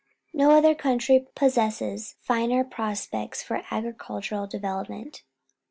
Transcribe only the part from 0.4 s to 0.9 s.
other